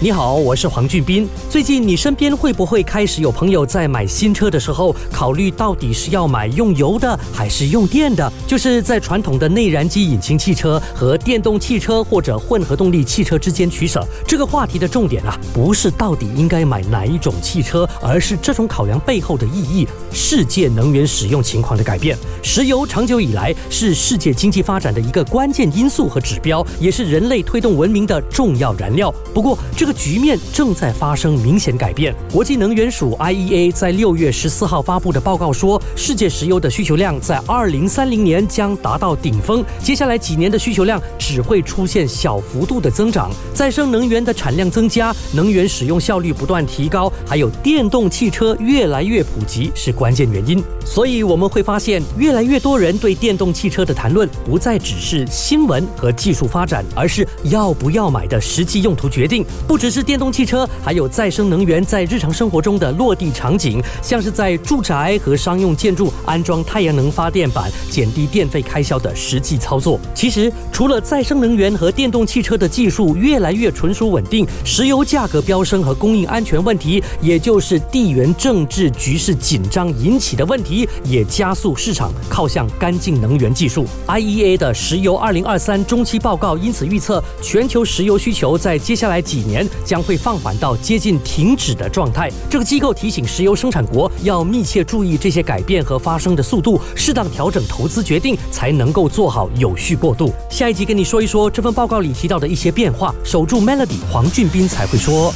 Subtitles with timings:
[0.00, 1.28] 你好，我是黄俊斌。
[1.50, 8.32] 最近你身边会不会开始有朋友在买新车的时候，考虑到底是要买用油的还是用电的？
[8.46, 14.06] 就是在传统的内燃机引擎汽车和电动汽车或者混合动力汽车之间取舍。
[14.24, 19.84] 这个话题的重点啊，不是到底应该买哪一种汽车，而是这种考量背后的意义。
[20.12, 29.12] 世界能源使用情况的改变，石油长久以来是世界经济发展的一个关键因素和指标，也是人类推动文明的重要燃料。
[29.34, 32.14] 不过，这个局面正在发生明显改变。
[32.30, 43.30] 国际能源署 IEA 在六月十四号发布的报告说，世界石油的需求量在二零三零年将达到顶峰，接下来几年的需求量只会出现小幅度的增长。
[43.54, 50.62] 再生能源的产量增加，能源使用效率不断提高，还有电动汽车越来越普及是关键原因。
[50.84, 59.42] 所以我们会发现，越来越多人对电动汽车的谈论不再只是新闻和技术发展，而是要不要买的实际用途决定。
[59.66, 70.00] 不只是电动汽车，还有再生能源在日常生活中的落地场景，像是在住宅和商用建筑安装太阳能发电板，减低电费开销的实际操作。
[70.14, 83.86] 其实，除了再生能源和电动汽车的技术越来越纯熟稳定，石油价格飙升和供应安全问题，也就是地缘政治局势紧张引起的问题，也加速市场靠向干净能源技术。
[84.08, 89.67] IEA 的石油2023中期报告因此预测，全球石油需求在接下来几年。
[89.84, 92.30] 将会放缓到接近停止的状态。
[92.48, 100.32] 这个机构提醒石油生产国要密切注意这些改变和发生的速度，适当调整投资决定，才能够做好有序过渡。
[100.50, 103.14] 下一集跟你说一说这份报告里提到的一些变化。
[103.24, 105.32] 守住 Melody，黄俊斌才会说。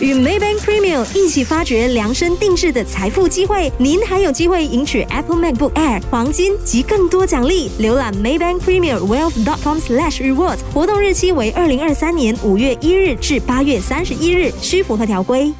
[0.00, 7.70] 与 Maybank Premium 一起发掘量身定制的财富机会，您还有机会赢取 Apple MacBook Air、黄金及更多奖励。
[7.80, 9.44] 浏览 Maybank Premium Wealth.
[9.44, 15.52] dot com slash rewards 活动日期为二零二三年五月一日至八月三十一日，需符合条规。